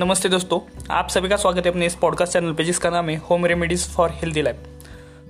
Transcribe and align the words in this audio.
नमस्ते 0.00 0.28
दोस्तों 0.28 0.58
आप 0.90 1.08
सभी 1.08 1.28
का 1.28 1.36
स्वागत 1.36 1.66
है 1.66 1.70
अपने 1.70 1.86
इस 1.86 1.94
पॉडकास्ट 1.94 2.32
चैनल 2.32 2.52
पे 2.52 2.64
जिसका 2.64 2.90
नाम 2.90 3.08
है 3.08 3.16
home 3.16 3.46
remedies 3.46 3.88
for 3.88 4.10
healthy 4.10 4.42
life 4.42 4.56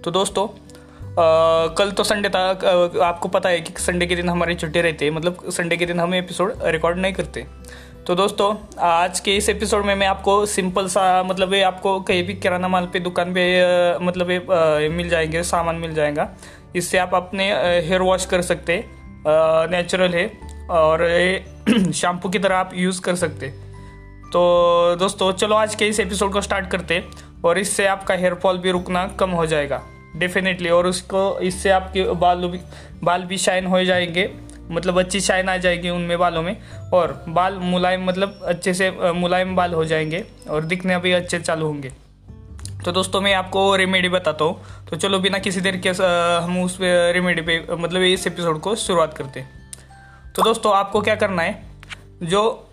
तो 0.05 0.11
दोस्तों 0.11 0.45
आ, 0.49 1.75
कल 1.75 1.91
तो 1.91 2.05
संडे 2.05 2.29
था 2.29 2.41
आपको 3.05 3.29
पता 3.29 3.49
है 3.49 3.61
कि 3.61 3.73
संडे 3.83 4.07
के 4.07 4.17
दिन 4.17 4.29
हमारी 4.29 4.55
छुट्टी 4.55 4.81
रहती 4.81 5.05
है 5.05 5.11
मतलब 5.11 5.39
संडे 5.49 5.77
के 5.77 5.87
दिन 5.87 6.01
हम 6.01 6.15
एपिसोड 6.15 6.53
रिकॉर्ड 6.65 6.99
नहीं 6.99 7.13
करते। 7.13 7.47
तो 8.07 8.15
दोस्तों 8.15 8.55
आज 8.81 9.21
के 9.21 9.37
इस 9.37 9.49
एपिसोड 9.49 9.85
में 9.85 9.95
मैं 9.95 10.07
आपको 10.07 10.47
सिंपल 10.47 10.89
सा 10.89 11.23
मतलब 11.23 11.55
आपको 11.55 12.01
कहीं 12.01 12.23
भी 12.27 12.35
किराना 12.35 12.69
माल 12.69 12.87
पे 12.87 13.01
दुकान 13.01 13.35
पे 13.35 13.45
मतलब 13.99 14.27
मिल 14.93 15.09
जाएँगे 15.09 15.43
सामान 15.43 15.77
मिल 15.77 15.95
जाएगा। 15.95 16.29
इससे 16.77 16.99
आप 16.99 17.15
अपने 17.15 17.51
हेयर 17.81 18.03
वॉश 18.03 18.27
कर 18.27 18.43
सकते 18.43 18.85
नेचुरल 19.27 20.15
है 20.15 20.27
और 20.71 21.05
शैम्पू 21.93 22.29
की 22.31 22.39
तरह 22.39 22.57
आप 22.57 22.71
यूज़ 22.75 23.01
कर 23.01 23.15
सकते। 23.15 23.70
तो 24.33 24.97
दोस्तों, 24.97 25.33
चलो 25.33 25.57
आज 25.57 25.75
के 25.75 25.87
इस 25.87 26.01
एपिसोड 26.01 26.33
को 26.33 26.41
स्टार्ट 26.41 26.71
करते 26.71 27.05
और 27.45 27.59
इससे 27.59 27.87
आपका 27.87 28.15
हेयर 28.15 28.35
फॉल 28.35 28.59
भी 28.59 28.71
रुकना 28.71 29.07
कम 29.07 29.31
हो 29.31 29.47
जाएगा। 29.47 29.83
डेफिनेटली 30.17 30.69
और 30.69 30.87
उसको, 30.87 31.39
इससे 31.39 31.71
आपके 31.71 32.03
बाल 32.05 32.39
भी 32.39 32.61
बाल 33.05 33.23
भी 33.23 33.39
शाइन 33.39 33.67
हो 33.67 33.85
जाएँगे। 33.85 34.35
मतलब 34.71 34.99
अच्छी 34.99 35.21
शाइन 35.21 35.49
आ 35.49 35.57
जाएगी 35.57 35.91
उनमें, 35.91 36.19
बालों 36.19 36.43
में। 36.43 36.57
और 36.95 37.25
बाल 37.29 37.55
मुलायम 37.55 38.05
मतलब 38.05 38.41
अच्छे 38.45 38.75
से 38.75 39.13
मुलायम 39.13 39.57
बाल 39.57 39.73
हो 39.73 39.85
जाएँगे। 39.85 40.25
और 40.51 40.63
दिखने 40.63 40.99
भी 40.99 41.13
अच्छे 41.13 41.39
चालू 41.39 41.67
होंगे। 41.67 41.93
तो 42.85 42.93
दोस्तों, 42.93 43.21
मैं 43.21 43.35
आपको 43.35 43.77
रेमेडी 43.77 44.09
बताता 44.09 44.45
हूँ। 44.45 44.63
तो 44.91 44.97
चलो, 44.97 45.19
बिना 45.19 45.39
किसी 45.39 45.61
देर 45.61 45.77
के 45.77 45.89
हम 46.45 46.63
उस 46.63 46.79
रेमेडी 46.83 47.43
पे 47.43 47.67
मतलब 47.71 48.03
इस 48.03 48.27
एपिसोड 48.27 48.61
को 48.61 48.77
शुरुआत 48.77 49.15
करते 49.19 49.41
हैं। 49.41 49.73
तो 50.37 50.43
दोस्तों, 50.43 50.75
आपको 50.75 51.01
क्या 51.01 51.15
करना 51.15 51.43
है? 51.43 51.63
जो 52.23 52.67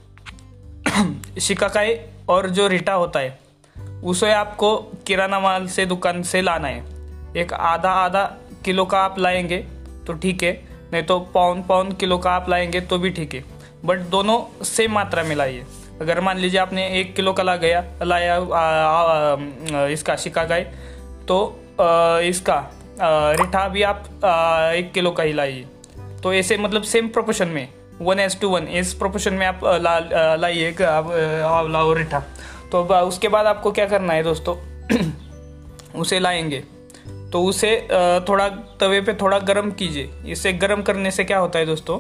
शिकाकाई 1.42 2.00
और 2.30 2.50
जो 2.50 2.68
रिटा 2.68 2.94
होता 2.94 3.20
है 3.20 3.40
उसे 4.04 4.32
आपको 4.34 4.76
किराना 5.08 5.40
माल 5.40 5.68
से 5.68 5.86
दुकान 5.86 6.22
से 6.24 6.42
लाना 6.42 6.68
है। 6.68 6.84
एक 7.38 7.54
आधा 7.54 7.92
आधा 7.92 8.24
किलो 8.66 8.86
का 8.86 9.00
आप 9.00 9.20
लाएँगे 9.20 9.58
तो 10.08 10.14
ठीक 10.14 10.44
है 10.44 10.52
नहीं 10.94 11.04
तो 11.04 11.20
पौन 11.20 11.62
पौन 11.64 11.92
किलो 11.92 12.18
का 12.18 12.32
आप 12.32 12.50
लाएँगे 12.50 12.82
तो 12.82 12.98
भी 12.98 13.10
ठीक 13.10 13.34
है। 13.34 13.44
बट 13.86 14.00
दोनों 14.00 14.64
सेम 14.64 14.92
मात्रा 14.92 15.24
में 15.24 15.36
लाइए। 15.36 15.66
अगर 16.02 16.22
मान 16.22 16.38
लीजिए 16.38 16.60
आपने 16.60 16.88
एक 17.00 17.16
किलो 17.16 17.34
का 17.34 17.44
ला 17.44 17.56
गया 17.56 17.84
लाया 18.04 18.36
आ, 18.36 18.60
आ, 18.60 19.36
आ, 19.76 19.86
इसका 19.88 20.16
शिकाकाई 20.16 20.62
तो 21.28 21.40
आ, 21.82 22.20
इसका 22.20 22.54
आ, 22.54 23.32
रिठा 23.32 23.68
भी 23.68 23.84
आप 23.84 24.06
आ, 24.26 24.72
एक 24.72 24.92
किलो 24.92 25.12
का 25.12 25.24
ही 25.24 25.34
लाइए। 25.34 25.66
तो 26.24 26.34
ऐसे 26.34 26.58
मतलब 26.58 26.84
सेम 26.84 27.08
प्रोपोर्शन 27.08 27.48
में। 27.48 27.68
वन 28.02 28.20
एस 28.20 28.40
टू 28.42 28.50
वन, 28.50 28.64
इस 28.64 28.94
प्रोपोर्शन 28.94 29.34
में 29.34 29.46
आप 29.48 29.60
लाइए 30.40 30.72
आप 30.84 31.68
लाओ 31.70 31.94
रिठा। 31.94 32.20
तो 32.72 32.84
उसके 32.84 33.28
बाद 33.28 33.46
आपको 33.46 33.72
क्या 33.72 33.86
करना 33.86 34.14
है 34.14 34.24
दोस्तों? 34.24 34.56
उसे 35.96 36.20
लाएँगे। 36.20 36.64
तो 37.32 37.44
उसे 37.44 37.88
थोड़ा 38.30 38.48
तवे 38.50 39.02
पे 39.02 39.14
थोड़ा 39.14 39.40
गर्म 39.40 39.72
कीजिए। 39.72 40.10
इसे 40.28 40.54
गर्म 40.54 40.82
करने 40.82 41.12
से 41.12 41.24
क्या 41.24 41.38
होता 41.38 41.60
है 41.60 41.66
दोस्तों? 41.66 42.00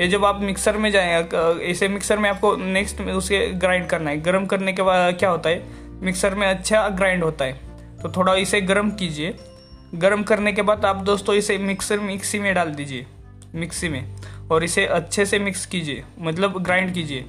ये 0.00 0.08
जब 0.08 0.24
आप 0.24 0.40
मिक्सर 0.42 0.76
में 0.76 0.90
जाए 0.90 1.28
इसे 1.62 1.88
मिक्सर 1.88 2.18
में 2.18 2.30
आपको 2.30 2.56
नेक्स्ट 2.56 3.00
उसे 3.00 3.46
ग्राइंड 3.46 3.86
करना 3.86 4.10
है। 4.10 4.20
गर्म 4.20 4.46
करने 4.46 4.72
के 4.72 4.82
बाद 4.82 5.14
क्या 5.14 5.30
होता 5.30 5.50
है? 5.50 5.64
मिक्सर 6.02 6.34
में 6.34 6.46
अच्छा 6.46 6.88
ग्राइंड 6.88 7.24
होता 7.24 7.44
है। 7.44 7.52
तो 8.02 8.12
थोड़ा 8.16 8.34
इसे 8.34 8.60
गर्म 8.60 8.90
कीजिए। 8.90 9.34
गर्म 9.94 10.22
करने 10.22 10.52
के 10.52 10.62
बाद 10.62 10.84
आप 10.84 10.96
दोस्तों 10.96 11.34
इसे 11.34 11.58
मिक्सर 11.58 12.00
मिक्सी 12.00 12.38
में 12.38 12.54
डाल 12.54 12.70
दीजिए। 12.70 13.06
मिक्सी 13.54 13.88
में। 13.88 14.04
और 14.50 14.64
इसे 14.64 14.86
अच्छे 14.86 15.26
से 15.26 15.38
मिक्स 15.38 15.64
कीजिए 15.66 16.04
मतलब 16.18 16.62
ग्राइंड 16.62 16.92
कीजिए। 16.94 17.24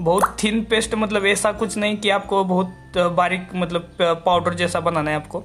बहुत 0.00 0.36
थिन 0.42 0.62
पेस्ट 0.64 0.94
मतलब 0.94 1.26
ऐसा 1.26 1.52
कुछ 1.52 1.76
नहीं 1.76 1.96
कि 1.96 2.10
आपको 2.10 2.44
बहुत 2.44 2.98
बारीक 3.16 3.48
मतलब 3.54 3.90
पाउडर 4.00 4.54
जैसा 4.54 4.80
बनाना 4.80 5.10
है 5.10 5.16
आपको। 5.16 5.44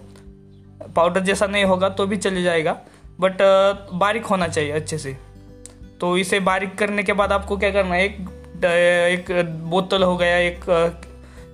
पाउडर 0.95 1.21
जैसा 1.21 1.47
नहीं 1.47 1.63
होगा 1.63 1.89
तो 1.89 2.05
भी 2.07 2.17
चले 2.17 2.43
जाएगा 2.43 2.77
बट 3.19 3.37
बारीक 3.93 4.25
होना 4.25 4.47
चाहिए 4.47 4.71
अच्छे 4.71 4.97
से। 4.97 5.17
तो 6.01 6.17
इसे 6.17 6.39
बारीक 6.39 6.77
करने 6.77 7.03
के 7.03 7.13
बाद 7.13 7.31
आपको 7.31 7.57
क्या 7.57 7.71
करना 7.71 7.95
है, 7.95 8.05
एक 8.05 9.29
एक 9.29 9.49
बोतल 9.63 10.03
हो 10.03 10.15
गया, 10.17 10.37
एक 10.37 10.65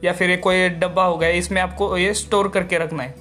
या 0.04 0.14
फिर 0.14 0.30
एक 0.30 0.42
कोई 0.44 0.70
डब्बा 0.70 1.04
हो 1.04 1.18
गया, 1.18 1.30
इसमें 1.30 1.62
आपको 1.62 1.98
ये 1.98 2.14
स्टोर 2.14 2.48
करके 2.48 2.78
रखना 2.78 3.04
है। 3.04 3.16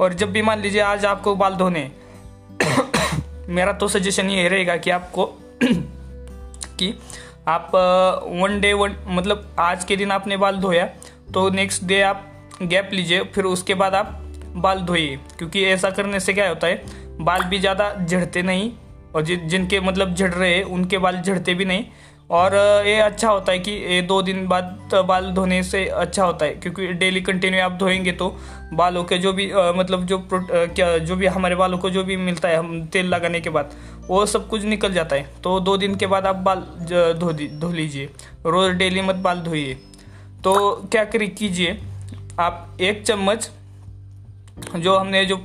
और 0.00 0.14
जब 0.14 0.32
भी 0.32 0.42
मान 0.42 0.60
लीजिए 0.60 0.80
आज 0.80 1.04
आपको 1.04 1.34
बाल 1.36 1.54
धोने 1.54 1.90
मेरा 3.48 3.72
तो 3.72 3.88
सजेशन 3.88 4.30
ये 4.30 4.48
रहेगा 4.48 4.76
कि 4.76 4.90
आपको 4.90 5.24
कि 6.78 6.94
आप 7.48 7.70
वन 8.42 8.60
डे 8.60 8.72
वन 8.72 8.94
मतलब 9.08 9.54
आज 9.58 9.84
के 9.84 9.96
दिन 9.96 10.10
आपने 10.12 10.36
बाल 10.36 10.56
धोया 10.56 10.84
तो 11.34 11.48
नेक्स्ट 11.50 11.84
डे 11.84 12.00
आप 12.02 12.26
गैप 12.62 12.90
लीजिए 12.92 13.24
फिर 13.34 13.44
उसके 13.44 13.74
बाद 13.74 13.94
आप 13.94 14.16
बाल 14.56 14.80
धोइए। 14.80 15.18
क्योंकि 15.38 15.64
ऐसा 15.64 15.90
करने 15.90 16.20
से 16.20 16.32
क्या 16.32 16.48
होता 16.48 16.66
है 16.66 16.82
बाल 17.20 17.42
भी 17.42 17.58
ज़्यादा 17.58 17.94
झड़ते 18.04 18.42
नहीं 18.42 18.70
और 19.14 19.22
जि, 19.22 19.36
जिनके 19.36 19.80
मतलब 19.80 20.14
झड़ 20.14 20.30
रहे 20.30 20.54
हैं 20.54 20.62
उनके 20.64 20.98
बाल 20.98 21.20
झड़ते 21.20 21.54
भी 21.54 21.64
नहीं। 21.64 21.84
और 22.30 22.54
ये 22.86 22.98
अच्छा 23.00 23.28
होता 23.28 23.52
है 23.52 23.58
कि 23.58 23.70
ये 23.70 24.00
दो 24.02 24.20
दिन 24.22 24.46
बाद 24.48 24.94
बाल 25.06 25.30
धोने 25.32 25.62
से 25.62 25.84
अच्छा 25.86 26.24
होता 26.24 26.44
है 26.44 26.54
क्योंकि 26.54 26.86
डेली 26.92 27.20
कंटिन्यू 27.20 27.62
आप 27.62 27.72
धोएँगे 27.72 28.12
तो 28.12 28.28
बालों 28.72 29.02
के 29.04 29.18
जो 29.18 29.32
भी 29.32 29.50
आ, 29.50 29.72
मतलब 29.72 30.06
जो 30.06 30.18
क्या 30.32 30.96
जो 30.98 31.16
भी 31.16 31.26
हमारे 31.26 31.54
बालों 31.54 31.78
को 31.78 31.90
जो 31.90 32.04
भी 32.04 32.16
मिलता 32.16 32.48
है 32.48 32.56
हम 32.56 32.86
तेल 32.86 33.06
लगाने 33.06 33.40
के 33.40 33.50
बाद 33.50 33.72
वो 34.08 34.24
सब 34.26 34.48
कुछ 34.48 34.64
निकल 34.64 34.92
जाता 34.92 35.16
है। 35.16 35.30
तो 35.44 35.58
दो 35.60 35.76
दिन 35.76 35.94
के 35.94 36.06
बाद 36.06 36.26
आप 36.26 36.36
बाल 36.38 36.60
धो 37.14 37.32
धो 37.32 37.70
लीजिए। 37.72 38.06
रोज़ 38.46 38.72
डेली 38.72 39.02
मत 39.02 39.14
बाल 39.16 39.40
धोइए। 39.40 39.74
तो 40.44 40.52
क्या 40.92 41.04
करिए 41.04 41.28
कीजिए। 41.30 41.78
आप 42.40 42.76
एक 42.80 43.04
चम्मच 43.06 43.50
जो 44.76 44.96
हमने 44.96 45.24
जो 45.24 45.36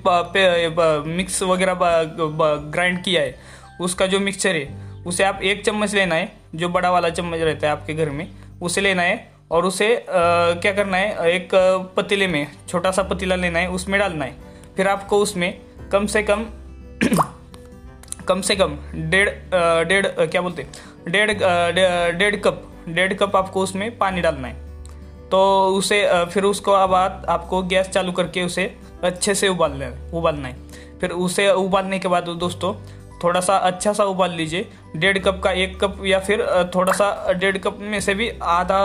मिक्स 1.08 1.42
वगैरह 1.44 1.74
ग्राइंड 1.74 3.04
किया 3.04 3.22
है 3.22 3.36
उसका 3.82 4.08
जो 4.08 4.20
मिक्सचर 4.20 4.56
है 4.56 5.04
उसे 5.08 5.24
आप 5.24 5.40
एक 5.44 5.64
चम्मच 5.66 5.94
लेना 5.94 6.16
है 6.16 6.32
जो 6.56 6.70
बड़ा 6.70 6.92
वाला 6.92 7.10
चम्मच 7.10 7.40
रहता 7.40 7.68
है 7.68 7.74
आपके 7.74 7.94
घर 7.94 8.10
में 8.10 8.28
उसे 8.62 8.82
लेना 8.82 9.02
है 9.02 9.32
और 9.52 9.66
उसे 9.66 9.96
आ, 9.96 10.04
क्या 10.56 10.72
करना 10.74 10.98
है 10.98 11.32
एक 11.32 11.50
पतीले 11.98 12.28
में 12.28 12.48
छोटा 12.68 12.92
सा 12.92 13.04
पतीला 13.04 13.36
लेना 13.36 13.60
है 13.60 13.70
उसमें 13.70 14.00
डालना 14.00 14.26
है। 14.26 14.36
फिर 14.78 14.88
आपको 14.88 15.18
उसमें 15.18 15.62
कम 15.92 16.06
से 16.06 16.24
कम 16.24 16.46
कम 18.28 18.42
से 18.42 18.56
कम 18.56 18.78
डेढ़ 18.96 19.30
डेढ़ 19.88 20.08
क्या 20.08 20.42
बोलते 20.42 20.66
डेढ़ 21.08 21.32
डेढ़ 22.18 22.36
कप 22.38 22.62
डेढ़ 22.88 23.14
कप 23.14 23.36
आपको 23.36 23.62
उसमें 23.62 23.98
पानी 23.98 24.22
डालना 24.22 24.48
है। 24.48 24.64
तो 25.32 25.40
उसे 25.76 26.04
फिर 26.26 26.44
उसको 26.44 26.72
बाद 26.88 27.26
आपको 27.30 27.62
गैस 27.64 27.90
चालू 27.90 28.12
करके 28.12 28.44
उसे 28.44 28.74
अच्छे 29.04 29.36
से 29.36 29.48
उबालना 29.48 29.86
है 29.86 30.12
उबालना 30.14 30.48
है। 30.48 30.58
फिर 31.02 31.12
उसे 31.12 31.50
उबालने 31.52 32.00
के 32.00 32.08
बाद 32.08 32.30
दोस्तों 32.40 32.74
थोड़ा 33.24 33.40
सा 33.42 33.56
अच्छा 33.58 33.92
सा 33.94 34.04
उबाल 34.04 34.32
लीजिए। 34.32 34.68
डेढ़ 34.96 35.18
कप 35.18 35.40
का 35.44 35.52
एक 35.54 35.80
कप 35.84 36.02
या 36.06 36.20
फिर 36.20 36.42
थोड़ा 36.76 36.94
सा 36.94 37.34
डेढ़ 37.34 37.58
कप 37.58 37.78
में 37.82 38.00
से 38.02 38.14
भी 38.14 38.30
आधा 38.44 38.80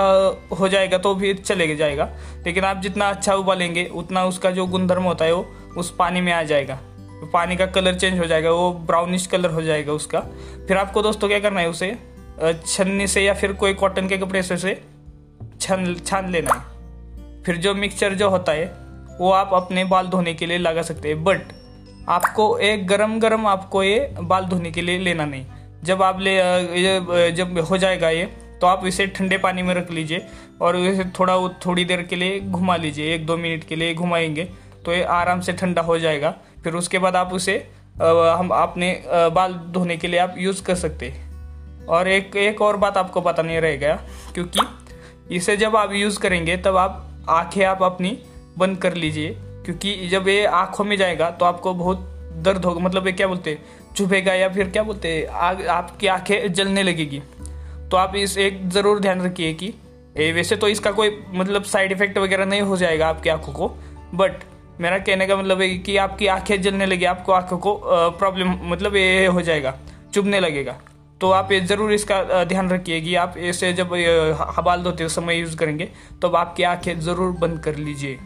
हो 0.61 0.69
जाएगा 0.69 0.99
तो 0.99 1.15
भी 1.15 1.33
चले 1.35 1.75
जाएगा। 1.77 2.09
लेकिन 2.47 2.65
आप 2.65 2.77
जितना 2.77 3.09
अच्छा 3.11 3.35
उबालेंगे, 3.35 3.85
उतना 3.87 4.25
उसका 4.25 4.51
जो 4.51 4.67
गुणधर्म 4.67 5.03
होता 5.03 5.25
है 5.25 5.33
वो 5.33 5.47
उस 5.77 5.95
पानी 5.99 6.21
में 6.21 6.33
आ 6.33 6.43
जाएगा। 6.43 6.79
पानी 7.23 7.57
का 7.57 7.67
कलर 7.67 7.95
चेंज 7.95 8.19
हो 8.19 8.27
जाएगा, 8.27 8.51
वो 8.51 8.73
ब्राउनिश 8.73 9.27
कलर 9.27 9.51
हो 9.51 9.63
जाएगा 9.63 9.93
उसका। 9.93 10.21
फिर 10.69 10.77
आपको 10.77 11.03
दोस्तों 11.03 11.29
क्या 11.29 11.39
करना 11.41 11.61
है 11.61 11.69
उसे? 11.69 11.97
छन्नी 12.67 13.07
से 13.07 13.23
या 13.23 13.35
फिर 13.35 13.53
कोई 13.53 13.75
कॉटन 13.75 14.09
के 14.09 14.19
कपड़े 14.19 14.43
से 14.43 14.55
उसे 14.55 14.75
छन, 15.61 15.95
छान 16.07 16.31
लेना 16.31 16.55
है। 16.55 17.43
फिर 17.43 17.57
जो 17.57 17.75
मिक्सचर 17.75 18.15
जो 18.15 18.29
होता 18.31 18.53
है, 18.53 18.65
वो 19.21 19.31
आप 19.31 19.51
अपने 19.55 19.85
बाल 19.85 20.07
धोने 20.07 20.35
के 20.35 20.47
लिए 20.47 20.59
लगा 20.59 20.83
सकते 20.83 21.09
हैं। 21.09 21.23
बट 21.25 21.41
आपको 22.09 22.59
एक 22.59 22.87
गरम 22.87 23.19
गरम 23.21 23.47
आपको 23.47 23.83
ये 23.83 24.15
बाल 24.21 24.45
धोने 24.45 24.71
के 24.71 24.83
लिए 24.83 24.99
लेना 24.99 25.25
नहीं। 25.25 25.45
जब 25.85 26.03
आप 26.03 26.21
ले 26.21 27.33
जब 27.33 27.59
हो 27.71 27.79
जाएगा 27.79 28.11
ये 28.11 28.25
तो 28.61 28.67
आप 28.67 28.87
इसे 28.87 29.07
ठंडे 29.07 29.39
पानी 29.39 29.63
में 29.63 29.75
रख 29.75 29.91
लीजिए 29.91 30.27
और 30.61 30.77
इसे 30.77 31.05
थोड़ा, 31.19 31.37
थोड़ी 31.67 31.85
देर 31.85 32.03
के 32.03 32.17
लिए 32.17 32.41
घुमा 32.41 32.77
लीजिए। 32.77 33.15
एक, 33.15 33.27
दो 33.27 33.37
मिनट 33.37 33.65
के 33.65 33.77
लिए 33.77 33.95
घुमाएँगे। 33.95 34.49
तो 34.85 34.93
ये 34.93 35.03
आराम 35.03 35.41
से 35.41 35.53
ठंडा 35.53 35.83
हो 35.83 35.99
जाएगा। 35.99 36.35
फिर 36.65 36.75
उसके 36.75 36.99
बाद 36.99 37.17
आप 37.17 37.33
उसे 37.33 37.57
हम 37.97 38.51
अपने 38.53 38.93
बाल 39.09 39.55
धोने 39.71 39.97
के 39.97 40.09
लिए 40.09 40.21
आप 40.21 40.35
यूज़ 40.39 40.63
कर 40.65 40.75
सकते 40.75 41.13
और 41.89 42.09
एक 42.09 42.37
एक 42.37 42.63
और 42.63 42.77
बात 42.77 42.97
आपको 42.97 43.21
पता 43.21 43.43
नहीं 43.43 43.61
रहेगा 43.61 43.95
क्योंकि 44.35 44.61
इसे 45.37 45.57
जब 45.57 45.77
आप 45.77 45.93
यूज़ 45.93 46.19
करेंगे 46.21 46.57
तब 46.57 46.77
आप 46.77 47.07
आँखें 47.29 47.65
आप 47.65 47.83
अपनी 47.83 48.19
बंद 48.59 48.79
कर 48.79 48.95
लीजिए 48.95 49.37
क्योंकि 49.39 50.09
जब 50.09 50.29
ये 50.29 50.45
आँखों 50.45 50.85
में 50.85 50.97
जाएगा 50.97 51.31
तो 51.31 51.45
आपको 51.45 51.75
बहुत 51.75 52.07
दर्द 52.39 52.65
होगा 52.65 52.81
मतलब 52.81 53.07
ये 53.07 53.13
क्या 53.13 53.27
बोलते 53.27 53.51
हैं 53.51 53.95
चुभेगा 53.97 54.35
या 54.35 54.49
फिर 54.49 54.69
क्या 54.69 54.83
बोलते 54.83 55.09
हैं 55.09 55.67
आपकी 55.67 56.07
आँखें 56.07 56.53
जलने 56.53 56.83
लगेगी। 56.83 57.23
तो 57.91 57.97
आप 57.97 58.17
इस 58.17 58.37
एक 58.39 58.69
ज़रूर 58.69 59.01
ध्यान 59.01 59.23
रखिए 59.23 59.55
कि 59.55 59.75
ए, 60.17 60.33
वैसे 60.33 60.57
तो 60.57 60.69
इसका 60.69 60.91
कोई 60.93 61.19
मतलब 61.33 61.63
साइड 61.65 61.93
इफ़ेक्ट 61.93 62.19
वगैरह 62.19 62.45
नहीं 62.45 62.61
हो 62.63 62.77
जाएगा 62.77 63.09
आपकी 63.09 63.29
आँखों 63.29 63.53
को 63.53 63.69
बट 64.15 64.43
मेरा 64.81 64.99
कहने 64.99 65.27
का 65.27 65.37
मतलब 65.37 65.61
है 65.61 65.69
कि 65.79 65.97
आपकी 65.99 66.27
आँखें 66.29 66.61
जलने 66.63 66.87
लगी, 66.87 67.05
आपको 67.07 67.33
आँखों 67.33 67.59
को 67.59 67.75
प्रॉब्लम 68.19 68.55
मतलब 68.65 68.97
ये 68.97 69.27
हो 69.27 69.43
जाएगा, 69.43 69.75
चुभने 70.15 70.41
लगेगा। 70.41 70.77
तो 71.21 71.31
आप 71.31 71.53
ये 71.53 71.61
ज़रूर 71.63 71.93
इसका 71.93 72.45
ध्यान 72.45 72.71
रखिए 72.71 73.01
कि 73.01 73.15
आप 73.17 73.35
ऐसे 73.39 73.73
जब 73.73 73.93
हबाल 74.51 74.83
धोते 74.83 75.09
समय 75.11 75.37
यूज़ 75.37 75.57
करेंगे 75.57 75.89
तो 76.23 76.29
अब 76.29 76.37
आपकी 76.37 76.63
आँखें 76.65 77.01
ज़रूर 77.01 77.33
बंद 77.39 77.61
कर 77.63 77.77
लीजिए। 77.77 78.19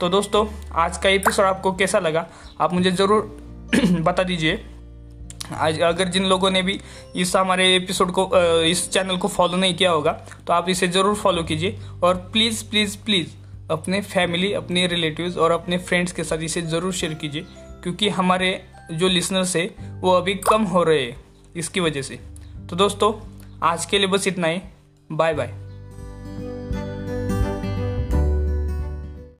तो 0.00 0.08
दोस्तों, 0.08 0.46
आज 0.74 0.98
का 0.98 1.08
एपिसोड 1.08 1.44
आपको 1.44 1.72
कैसा 1.74 1.98
लगा, 1.98 2.26
आप 2.60 2.72
मुझे 2.72 2.90
ज़रूर 2.92 3.22
बता 4.02 4.22
दीजिए। 4.22 4.60
आज 5.54 5.80
अगर 5.80 6.08
जिन 6.08 6.24
लोगों 6.26 6.50
ने 6.50 6.62
भी 6.62 6.78
इस 7.16 7.34
हमारे 7.36 7.74
एपिसोड 7.76 8.10
को 8.12 8.30
इस 8.62 8.90
चैनल 8.92 9.16
को 9.16 9.28
फॉलो 9.28 9.56
नहीं 9.56 9.74
किया 9.74 9.90
होगा 9.90 10.12
तो 10.46 10.52
आप 10.52 10.68
इसे 10.68 10.88
ज़रूर 10.88 11.14
फॉलो 11.16 11.42
कीजिए 11.42 11.78
और 12.02 12.14
प्लीज़ 12.32 12.64
प्लीज़ 12.70 12.96
प्लीज़ 13.04 13.28
अपने 13.70 14.00
फैमिली 14.00 14.52
अपने 14.52 14.86
रिलेटिव्स 14.86 15.36
और 15.36 15.50
अपने 15.50 15.78
फ्रेंड्स 15.78 16.12
के 16.12 16.24
साथ 16.24 16.38
इसे 16.38 16.62
ज़रूर 16.62 16.92
शेयर 16.92 17.14
कीजिए, 17.14 17.44
क्योंकि 17.82 18.08
हमारे 18.08 18.50
जो 18.92 19.08
लिसनर्स 19.08 19.56
है, 19.56 19.64
वो 20.00 20.12
अभी 20.12 20.34
कम 20.34 20.62
हो 20.64 20.82
रहे 20.82 21.02
हैं, 21.02 21.16
इसकी 21.56 21.80
वजह 21.80 22.02
से। 22.02 22.20
तो 22.70 22.76
दोस्तों, 22.76 23.12
आज 23.62 23.86
के 23.86 23.98
लिए 23.98 24.06
बस 24.06 24.28
इतना 24.28 24.46
ही। 24.46 24.60
Bye 25.10 25.34
bye 25.34 25.67